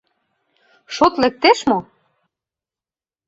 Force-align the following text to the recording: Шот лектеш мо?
Шот 0.95 1.13
лектеш 1.21 1.59
мо? 1.69 1.79